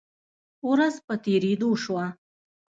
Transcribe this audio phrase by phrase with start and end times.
[0.69, 2.05] ورځ په تیریدو شوه